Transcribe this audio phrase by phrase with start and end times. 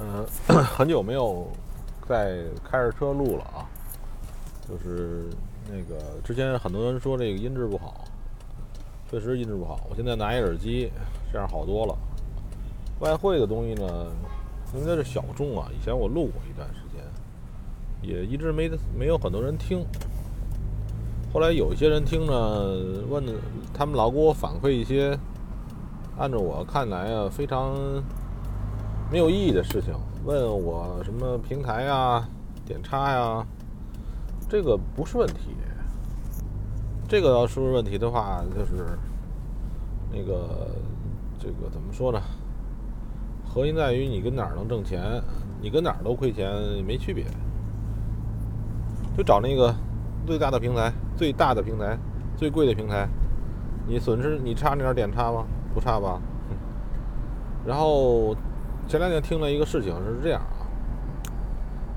[0.00, 0.26] 嗯，
[0.64, 1.46] 很久没有
[2.08, 3.68] 在开着车录了啊。
[4.66, 5.28] 就是
[5.68, 8.04] 那个之前很多人说这个音质不好，
[9.10, 9.80] 确实音质不好。
[9.90, 10.90] 我现在拿一耳机，
[11.30, 11.98] 这样好多了。
[13.00, 14.06] 外汇的东西呢，
[14.74, 15.68] 应该是小众啊。
[15.78, 17.02] 以前我录过一段时间，
[18.00, 19.84] 也一直没没有很多人听。
[21.32, 23.24] 后来有一些人听呢，问
[23.74, 25.18] 他们老给我反馈一些，
[26.16, 27.74] 按照我看来啊，非常。
[29.10, 29.92] 没有意义的事情，
[30.24, 32.28] 问我什么平台呀、
[32.64, 33.44] 点差呀，
[34.48, 35.56] 这个不是问题。
[37.08, 38.96] 这个要是问题的话，就是
[40.12, 40.70] 那个
[41.40, 42.22] 这个怎么说呢？
[43.44, 45.20] 核心在于你跟哪儿能挣钱，
[45.60, 46.48] 你跟哪儿都亏钱
[46.86, 47.24] 没区别。
[49.16, 49.74] 就找那个
[50.24, 51.98] 最大的平台、最大的平台、
[52.36, 53.08] 最贵的平台，
[53.88, 55.44] 你损失你差那点点差吗？
[55.74, 56.22] 不差吧？
[57.66, 58.36] 然后。
[58.90, 60.66] 前两天听了一个事情是这样啊，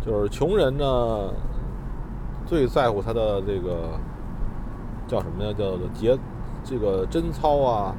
[0.05, 1.33] 就是穷人呢
[2.45, 3.99] 最在乎他的这个
[5.07, 5.49] 叫什么呀？
[5.57, 6.15] 叫做节
[6.63, 7.95] 这个贞操啊，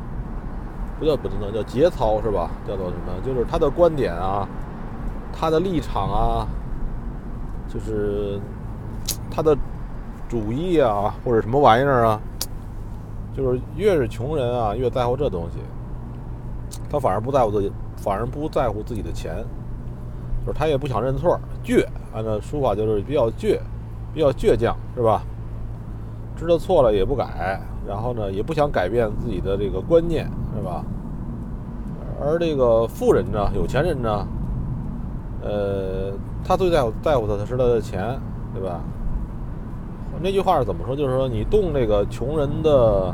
[1.00, 2.48] 不叫不贞操，叫节操是吧？
[2.68, 3.12] 叫做什么？
[3.27, 4.46] 就是他的观点啊，
[5.33, 6.46] 他的立场啊，
[7.68, 8.38] 就是
[9.28, 9.58] 他的
[10.28, 12.20] 主义啊，或者什么玩意儿啊，
[13.36, 15.58] 就是越是穷人啊，越在乎这东西，
[16.88, 17.72] 他反而不在乎自己。
[18.05, 19.34] 反而不在乎自己的钱，
[20.44, 21.83] 就是他也不想认错，倔。
[22.14, 23.58] 按照书法就是比较倔，
[24.12, 25.22] 比较倔强，是吧？
[26.36, 30.84] 知道错了也不改，然后呢，也不想改变自己的这个观念，是吧？
[32.20, 34.27] 而这个富人呢，有钱人呢，
[35.42, 36.12] 呃，
[36.44, 38.20] 他最在乎在乎的是他的钱，
[38.52, 38.80] 对吧？
[40.22, 40.94] 那句话是怎么说？
[40.94, 43.12] 就是说，你动这个穷人的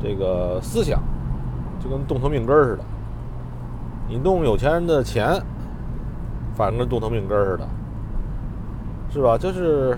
[0.00, 1.00] 这个思想，
[1.82, 2.84] 就跟动他命根似的。
[4.12, 5.42] 你动有钱人的钱，
[6.54, 7.66] 反正跟动他命根似的，
[9.08, 9.38] 是吧？
[9.38, 9.96] 就是，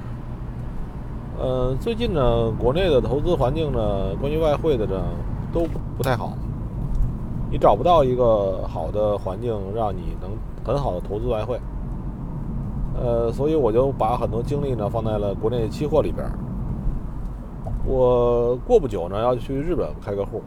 [1.36, 5.03] 呃，最近呢，国内的投资环境呢，关于外汇的呢，
[5.53, 5.66] 都
[5.97, 6.32] 不太好。
[7.50, 10.30] 你找不到一个好的环境让你能
[10.64, 11.60] 很好的投资外汇。
[12.97, 16.24] 呃，所以我就把很多精力呢放在了国内期货里边。
[17.84, 20.41] 我过不久呢要去日本开个户，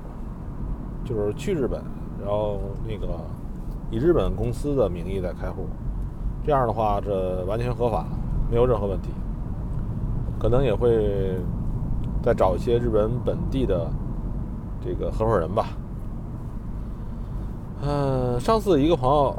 [1.04, 1.82] 就是去日本，
[2.22, 3.08] 然后那个。
[3.90, 5.66] 以日本公司的名义在开户，
[6.46, 8.06] 这样的话，这完全合法，
[8.50, 9.10] 没有任何问题。
[10.40, 11.40] 可能也会
[12.22, 13.90] 再找一些日本本地的
[14.84, 15.68] 这个合伙人吧。
[17.82, 19.36] 嗯，上次一个朋友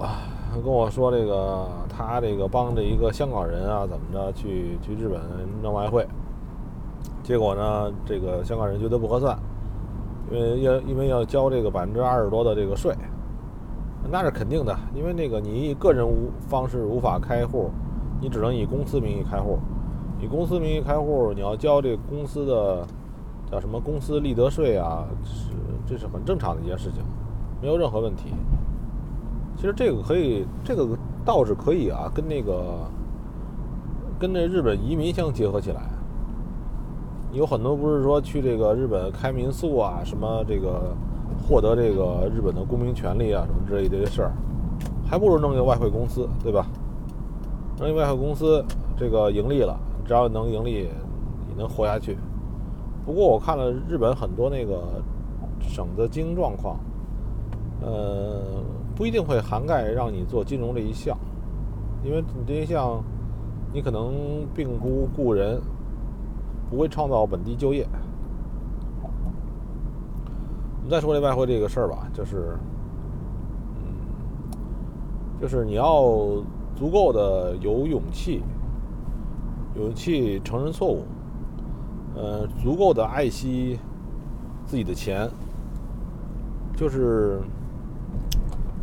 [0.65, 5.21] 跟我说，这个他这个帮着一个香港人啊，怎么着去去日本
[5.63, 6.07] 弄外汇，
[7.23, 9.39] 结果呢，这个香港人觉得不合算，
[10.33, 12.95] 因为要因为要交这个百分之二十多的这个税。
[14.11, 17.71] 那是肯定的，因为那个你以个人无方式无法开户，
[18.23, 19.59] 你只能以公司名义开户。
[20.21, 22.87] 以公司名义开户，你要交这个公司的
[23.51, 25.05] 叫什么公司利得税啊？
[25.23, 25.51] 是
[25.87, 27.03] 这是很正常的一件事情，
[27.61, 28.33] 没有任何问题。
[29.57, 30.89] 其实这个可以，这个
[31.25, 32.89] 倒是可以啊，跟那个
[34.19, 35.83] 跟那日本移民相结合起来。
[37.33, 40.97] 有很多不是说去这个日本开民宿啊，什么这个。
[41.41, 44.33] 获得这个日本的公民权利啊，什么之类的事儿，
[45.06, 46.66] 还不如弄一个外汇公司，对吧？
[47.78, 48.65] 弄一个外汇公司，
[48.97, 50.88] 这个盈利了，只要能盈利，
[51.49, 52.19] 也能活下去。
[53.06, 55.03] 不过我看了日本很多那个
[55.61, 56.78] 省的经营状况，
[57.81, 58.43] 呃，
[58.94, 61.17] 不一定会涵盖让你做金融这一项，
[62.05, 63.03] 因为你这一项，
[63.72, 64.12] 你可能
[64.55, 65.61] 并不雇人，
[66.69, 67.87] 不会创造本地就业。
[70.88, 72.56] 再说这外汇这个事儿吧，就是，
[73.76, 73.93] 嗯，
[75.41, 76.03] 就是你要
[76.75, 78.43] 足够的有勇气，
[79.76, 81.03] 勇气承认错误，
[82.16, 83.78] 呃，足够的爱惜
[84.65, 85.28] 自己的钱，
[86.76, 87.41] 就是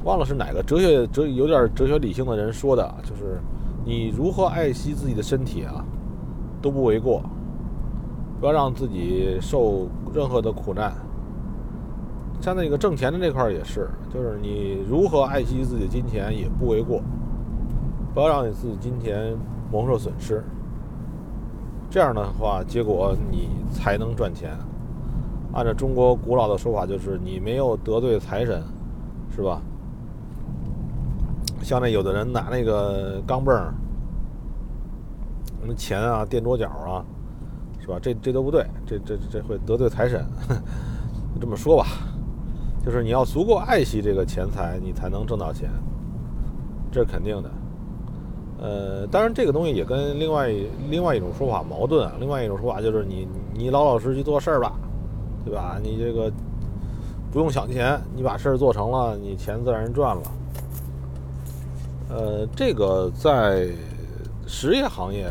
[0.03, 3.39] 忘了是哪个哲学哲有点哲学理性的人说的，就是
[3.83, 5.83] 你如何爱惜自己的身体啊，
[6.61, 7.23] 都不为过，
[8.39, 10.93] 不要让自己受任何的苦难。
[12.41, 17.01] 像那个挣钱的那块也是，就是你如何爱惜自己的金钱也不为过，
[18.13, 19.35] 不要让你自己金钱
[19.71, 20.43] 蒙受损失。
[21.89, 24.51] 这样的话，结果你才能赚钱。
[25.53, 28.61] 按照中国古老的说法，就是你没有得罪财神，
[29.33, 29.61] 是吧？
[31.63, 33.73] 像那有的人拿那个钢镚儿，
[35.61, 37.03] 什么钱啊垫桌角啊，
[37.79, 37.97] 是吧？
[38.01, 40.23] 这这都不对，这这这会得罪财神。
[41.33, 41.85] 就这么说吧。
[42.85, 45.69] 就是你要足够爱惜这个钱财，你才能挣到钱。
[46.91, 47.51] 这是肯定的。
[48.57, 50.49] 呃，当然这个东西也跟另外
[50.89, 52.13] 另外一种说法矛盾啊。
[52.19, 54.73] 另外一种说法就是你你老老实实去做事儿吧，
[55.43, 55.77] 对吧？
[55.81, 56.31] 你这个
[57.31, 60.21] 不用想钱，你把事儿做成了，你钱自然赚了。
[62.09, 63.67] 呃，这个在
[64.47, 65.27] 实业行业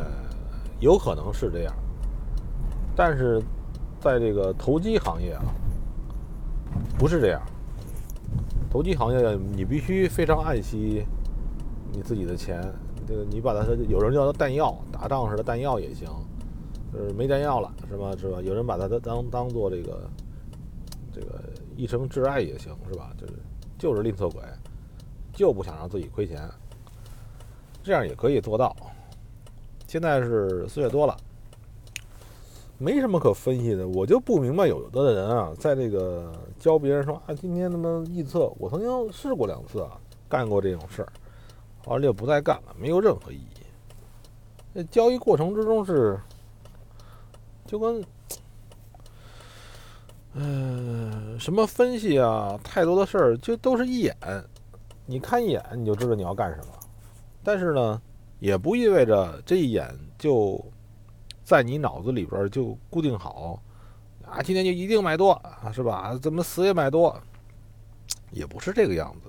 [0.80, 1.72] 有可能是这样，
[2.96, 3.40] 但是
[4.00, 5.44] 在这个投机行业啊，
[6.98, 7.42] 不是这样。
[8.70, 11.04] 投机行业你必须非常爱惜
[11.92, 12.60] 你自己的钱，
[13.06, 16.08] 这个你把它有人叫它弹药，打仗时的弹药也行，
[16.92, 18.12] 就是没弹药了是吧？
[18.18, 18.40] 是吧？
[18.42, 20.10] 有人把它当当做这个
[21.12, 21.40] 这个
[21.76, 23.12] 一生挚爱也行是吧？
[23.16, 23.32] 就是
[23.78, 24.42] 就是吝啬鬼，
[25.32, 26.48] 就不想让自己亏钱。
[27.82, 28.74] 这样也可以做到。
[29.86, 31.16] 现在是四月多了，
[32.78, 33.86] 没什么可分析的。
[33.88, 39.98] 我就不明白，有的人啊，在这个教别人说啊，今天他妈预测，我曾经试过两次啊，
[40.28, 41.12] 干过这种事儿，
[41.86, 43.48] 完了就不再干了，没有任何意义。
[44.72, 46.18] 那交易过程之中是，
[47.64, 48.04] 就跟，
[50.32, 54.16] 嗯，什么分析啊，太多的事儿，就都是一眼，
[55.06, 56.72] 你看一眼你就知道你要干什么。
[57.44, 58.02] 但是呢，
[58.40, 59.88] 也不意味着这一眼
[60.18, 60.60] 就
[61.44, 63.62] 在你脑子里边就固定好
[64.26, 66.18] 啊，今天就一定买多啊，是吧？
[66.20, 67.16] 怎么死也买多，
[68.30, 69.28] 也不是这个样子。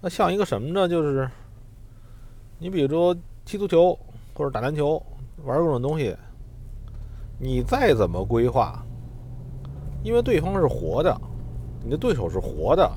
[0.00, 0.88] 那像一个什么呢？
[0.88, 1.30] 就是
[2.58, 3.14] 你比如说
[3.44, 3.96] 踢足球
[4.34, 5.00] 或者打篮球，
[5.44, 6.16] 玩各种东西，
[7.38, 8.82] 你再怎么规划，
[10.02, 11.14] 因为对方是活的，
[11.84, 12.90] 你的对手是活的。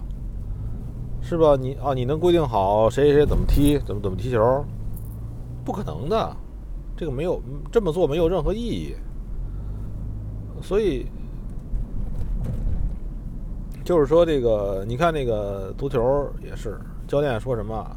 [1.21, 1.57] 是吧？
[1.59, 4.65] 你啊，你能规定好谁谁谁怎么踢，怎么怎么踢球？
[5.65, 6.35] 不可能的，
[6.99, 7.41] 这个没有
[7.71, 8.93] 这么做没有任何意义。
[10.61, 11.05] 所以
[13.85, 17.89] 就是说，这个你看那个足球也是，教练说什么，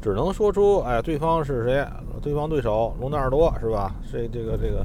[0.00, 1.86] 只能说出哎，对方是谁？
[2.20, 3.94] 对方对手罗纳尔多是吧？
[4.02, 4.84] 谁这个这个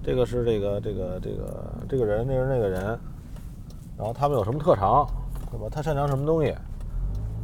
[0.00, 2.96] 这个是这个这个这个这个人，那是那个人，
[3.98, 5.04] 然后他们有什么特长，
[5.50, 5.66] 是吧？
[5.68, 6.54] 他擅长什么东西？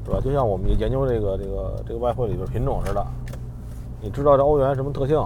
[0.04, 0.20] 是吧？
[0.22, 3.04] 就像我们研究这个这个这个外汇里边品种似的，
[4.02, 5.16] 你知道这欧元什么特性，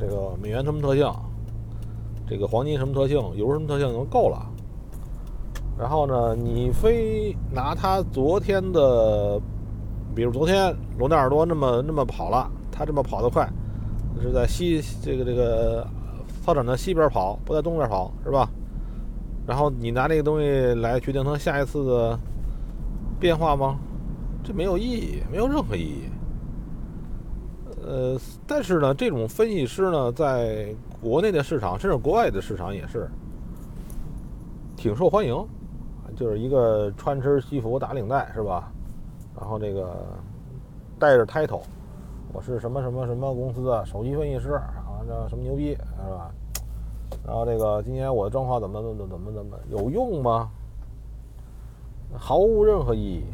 [0.00, 1.06] 这个美元什么特性，
[2.26, 4.46] 这个黄金什么特性，油什么特性就够了。
[5.78, 9.40] 然后呢，你非拿他昨天的，
[10.14, 13.48] 比如昨天罗纳尔多那么那么跑了，他这么跑得快，
[14.20, 15.86] 是在西这个这个
[16.44, 18.48] 操场的西边跑，不在东边跑，是吧？
[19.46, 22.18] 然后你拿这个东西来决定他下一次的
[23.18, 23.76] 变化吗？
[24.44, 26.04] 这没有意义，没有任何意义。
[27.84, 33.08] 呃，但是呢，这种分析师呢，在国内的市场，甚至国外的市场也是
[34.76, 35.36] 挺受欢迎。
[36.14, 38.70] 就是一个穿身西服打领带是吧？
[39.34, 40.06] 然后这个
[40.98, 41.62] 带着 title，
[42.34, 46.30] 我是什么什么什么公司的首席分析师啊，这什么牛逼是吧？
[47.26, 50.50] 然后这个今年我的状况怎么怎么怎么怎么有用吗？
[52.14, 53.24] 毫无任何意义。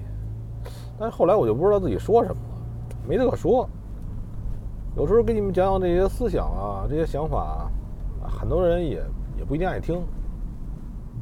[0.96, 3.68] 但是后来我就不知道自己说什么了，没得可说。
[4.98, 7.70] 有时候给你们讲讲这些思想啊，这些想法，
[8.20, 9.00] 很多人也
[9.38, 10.04] 也不一定爱听。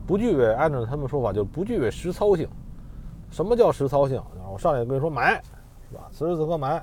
[0.06, 2.48] 不具备按照他们说法，就不具备实操性。
[3.30, 4.16] 什么叫实操性？
[4.34, 5.42] 然后我上来跟你说买，
[5.90, 6.08] 是吧？
[6.10, 6.82] 此时此刻买，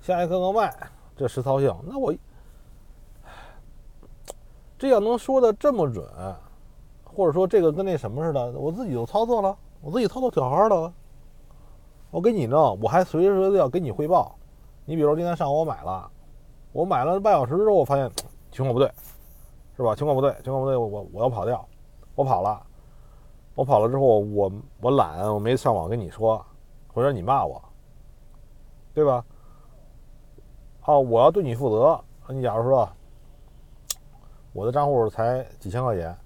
[0.00, 0.74] 下一刻刻卖，
[1.14, 1.76] 这实操性。
[1.86, 2.14] 那我
[4.78, 6.02] 这要能说的这么准，
[7.04, 10.90] 或者说这个跟那什么似的，我自己就操作了，我自己操作挺好好的。
[12.10, 14.37] 我给你弄，我还随时随地要给你汇报。
[14.88, 16.10] 你比如今天上午我买了，
[16.72, 18.10] 我买了半小时之后，我发现
[18.50, 18.90] 情况不对，
[19.76, 19.94] 是吧？
[19.94, 21.62] 情况不对，情况不对，我我要跑掉，
[22.14, 22.58] 我跑了，
[23.54, 26.42] 我跑了之后，我我懒，我没上网跟你说，
[26.86, 27.62] 或者你骂我，
[28.94, 29.22] 对吧？
[30.80, 32.02] 好，我要对你负责。
[32.30, 32.88] 你假如说
[34.54, 36.16] 我的账户才几千块钱，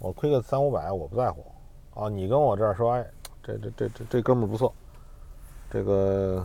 [0.00, 1.46] 我亏个三五百，我不在乎。
[1.94, 3.06] 啊，你跟我这儿说，哎，
[3.40, 4.74] 这这这这这哥们儿不错。
[5.70, 6.44] 这个，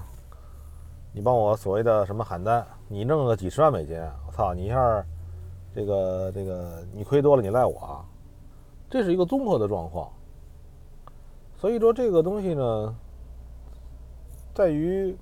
[1.12, 2.66] 你帮我所谓的什么喊单？
[2.88, 4.54] 你弄个几十万美金，我操！
[4.54, 5.06] 你一下，
[5.74, 8.06] 这个这个，你亏多了，你赖我。
[8.90, 10.10] 这是一个综合的状况。
[11.56, 12.96] 所以说，这个东西呢，
[14.54, 15.18] 在于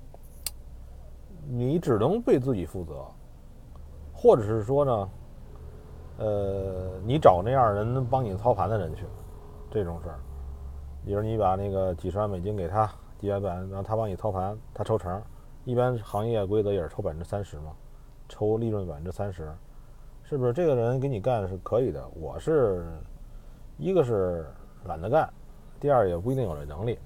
[1.48, 3.04] 你只能对自己负责，
[4.12, 5.10] 或者是说呢，
[6.18, 9.04] 呃，你找那样人帮你操盘的人去，
[9.70, 10.18] 这种事儿。
[11.04, 12.90] 比如你把那个几十万美金给他。
[13.18, 15.20] 几百板，让他帮你操盘，他抽成。
[15.68, 17.76] 一般行业规则也是抽百分之三十嘛，
[18.26, 19.54] 抽利润百分之三十，
[20.24, 20.52] 是不是？
[20.54, 22.08] 这个人给你干是可以的。
[22.14, 22.86] 我是
[23.76, 24.46] 一个是
[24.86, 25.30] 懒得干，
[25.78, 26.98] 第二也不一定有这能力。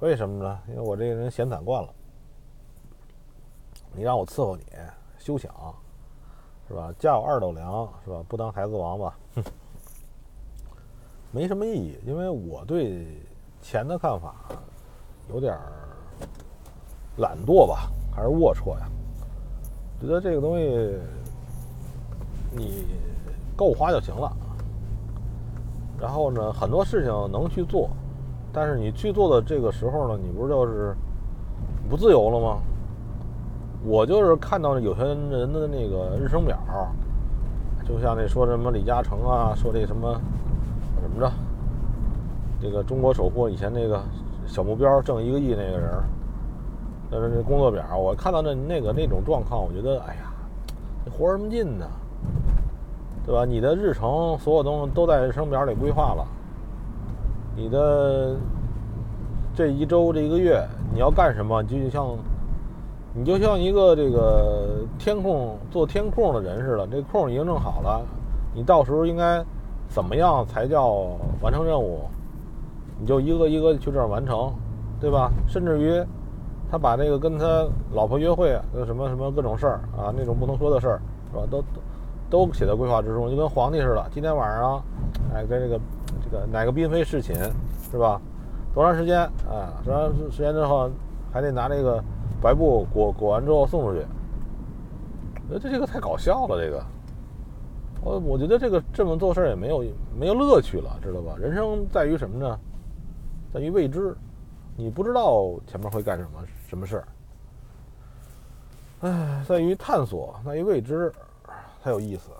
[0.00, 0.58] 为什么呢？
[0.66, 1.94] 因为我这个人闲散惯了，
[3.92, 4.62] 你让我伺候你，
[5.18, 5.54] 休想，
[6.66, 6.94] 是吧？
[6.98, 8.24] 家有二斗粮，是吧？
[8.26, 9.44] 不当孩子王吧，哼，
[11.30, 11.98] 没什么意义。
[12.06, 13.06] 因为我对
[13.60, 14.34] 钱的看法
[15.28, 15.90] 有点儿
[17.16, 18.88] 懒惰吧，还是龌龊呀？
[20.00, 20.98] 觉得这个东西
[22.50, 22.84] 你
[23.56, 24.32] 够花就行了。
[26.00, 27.88] 然后呢，很多事情能去做，
[28.52, 30.96] 但是你去做的这个时候呢，你不就是
[31.88, 32.58] 不自由了吗？
[33.84, 36.58] 我就是看到有些人的那个日程表，
[37.86, 40.20] 就像那说什么李嘉诚啊，说这什么
[41.00, 41.32] 怎么着，
[42.60, 44.02] 这个中国首富以前那个
[44.46, 45.90] 小目标挣一个亿那个人，
[47.12, 50.32] 但是那工作表，我看到那那个那种状况，我觉得哎呀，
[51.04, 51.86] 你活什么劲呢？
[53.26, 53.44] 对吧？
[53.44, 56.26] 你的日程所有东西都在日程表里规划了，
[57.54, 58.34] 你的
[59.54, 62.16] 这一周这一个月你要干什么，就像。
[63.14, 68.00] 你就像一个这个填空做填空的人似的，这空已经弄好了，
[68.54, 69.44] 你到时候应该
[69.86, 71.10] 怎么样才叫
[71.42, 72.08] 完成任务？
[72.98, 74.50] 你就一个一个去这儿完成，
[74.98, 75.30] 对吧？
[75.46, 76.02] 甚至于
[76.72, 81.00] 他把那个跟他老婆约会，那什么什么各种事儿啊，那种不能说的事儿，
[81.30, 81.46] 是吧？
[81.50, 81.62] 都
[82.30, 84.06] 都都写在规划之中，就跟皇帝似的。
[84.10, 84.82] 今天晚上，
[85.34, 85.78] 哎，跟这个
[86.24, 87.36] 这个哪个嫔妃侍寝，
[87.90, 88.18] 是吧？
[88.74, 89.76] 多长时间啊？
[89.84, 90.90] 多长时间之后
[91.30, 92.02] 还得拿那个。
[92.40, 94.04] 白布裹裹完之后送出去，
[95.48, 96.60] 呃，这这个太搞笑了。
[96.60, 96.82] 这个，
[98.02, 99.84] 我我觉得这个这么做事儿也没有
[100.18, 101.36] 没有乐趣了，知道吧？
[101.38, 102.58] 人生在于什么呢？
[103.54, 104.12] 在于未知，
[104.76, 107.08] 你不知道前面会干什么什么事儿。
[109.00, 111.12] 哎，在于探索，在于未知，
[111.82, 112.30] 才有意思。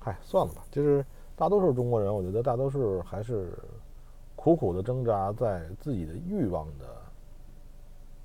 [0.00, 0.62] 嗨，算了吧。
[0.70, 1.04] 就是
[1.36, 3.52] 大多数中国人，我觉得大多数还是
[4.36, 6.86] 苦苦的挣扎在自己的欲望的。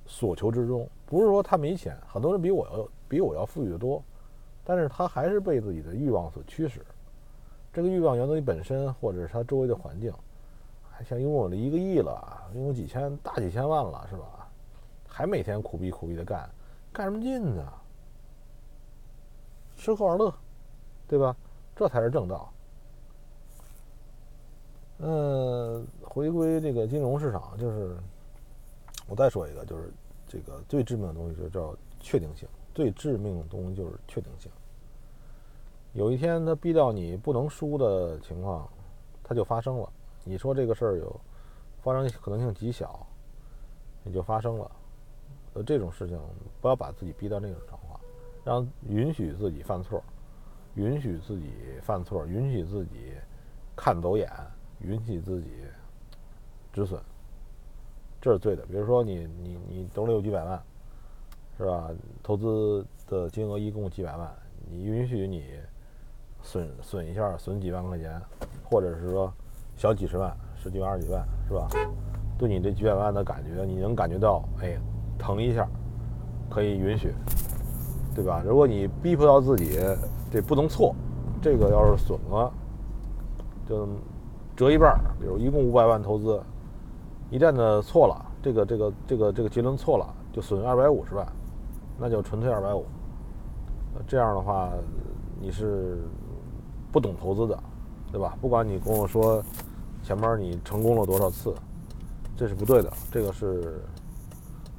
[0.05, 4.03] 所求之中，不是说他没钱，很多人比我要比我要富裕的多，
[4.63, 6.83] 但是他还是被自己的欲望所驱使。
[7.71, 10.11] 这个欲望源自于本身，或者是他周围的环境。
[11.03, 14.47] 像拥有了一个亿了，拥有几千大几千万了，是吧？
[15.07, 16.49] 还每天苦逼苦逼的干，
[16.91, 17.73] 干什么劲呢？
[19.75, 20.33] 吃喝玩乐，
[21.07, 21.35] 对吧？
[21.75, 22.51] 这才是正道。
[24.99, 27.97] 嗯，回归这个金融市场，就是。
[29.07, 29.91] 我再说一个，就是
[30.27, 32.47] 这个最致命的东西，就叫确定性。
[32.75, 34.51] 最致命的东西就是确定性。
[35.93, 38.69] 有一天，他逼到你不能输的情况，
[39.23, 39.91] 它就发生了。
[40.23, 41.19] 你说这个事儿有
[41.81, 43.05] 发生可能性极小，
[44.05, 44.71] 也就发生了。
[45.53, 46.19] 呃，这种事情
[46.61, 47.99] 不要把自己逼到那种状况，
[48.43, 50.03] 让允许自己犯错，
[50.75, 53.13] 允许自己犯错，允许自己
[53.75, 54.29] 看走眼，
[54.79, 55.49] 允许自己
[56.71, 57.01] 止损。
[58.21, 60.61] 这是对的，比如说你你你兜里有几百万，
[61.57, 61.89] 是吧？
[62.21, 64.31] 投资的金额一共几百万，
[64.69, 65.57] 你允许你
[66.43, 68.21] 损损一下，损几万块钱，
[68.69, 69.33] 或者是说
[69.79, 71.65] 小几十万、十几万、二十几万，是吧？
[72.37, 74.77] 对你这几百万的感觉，你能感觉到，哎，
[75.17, 75.65] 疼一下，
[76.49, 77.13] 可以允许，
[78.13, 78.43] 对吧？
[78.45, 79.79] 如果你逼迫到自己，
[80.29, 80.93] 这不能错，
[81.41, 82.51] 这个要是损了，
[83.69, 83.87] 就
[84.53, 86.41] 折一半，比如一共五百万投资。
[87.29, 91.25] 一旦呢错了，这个这个这个这个结论错了，就损二百五十万，
[91.97, 92.85] 那就纯粹二百五。
[94.05, 94.73] 这样的话，
[95.39, 95.99] 你是
[96.91, 97.57] 不懂投资的，
[98.11, 98.37] 对吧？
[98.41, 99.41] 不管你跟我说
[100.09, 101.53] 前面你成功了多少次，
[102.35, 102.91] 这是不对的。
[103.11, 103.79] 这个是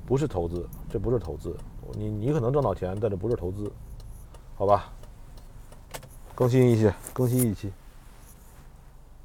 [0.05, 0.69] 不是投资？
[0.89, 1.57] 这不是投资。
[1.93, 3.71] 你你可能挣到钱，但这不是投资，
[4.57, 4.91] 好吧？
[6.35, 7.73] 更新一期，更新一期。